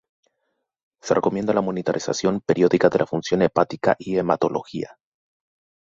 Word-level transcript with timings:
Se 1.03 1.13
recomienda 1.13 1.53
la 1.53 1.61
monitorización 1.61 2.41
periódica 2.43 2.89
de 2.89 2.97
la 2.97 3.05
función 3.05 3.43
hepática 3.43 3.95
y 3.99 4.17
hematología. 4.17 4.97